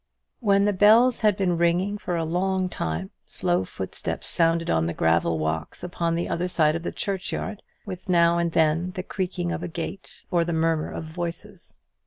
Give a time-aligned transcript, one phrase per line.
[0.39, 4.95] When the bells had been ringing for a long time, slow footsteps sounded on the
[4.95, 9.51] gravel walks upon the other side of the churchyard, with now and then the creaking
[9.51, 11.81] of a gate or the murmur of voices.